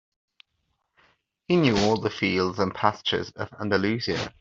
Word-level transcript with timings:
He 1.47 1.57
knew 1.57 1.77
all 1.77 1.95
the 1.97 2.09
fields 2.09 2.57
and 2.57 2.73
pastures 2.73 3.29
of 3.35 3.53
Andalusia. 3.61 4.29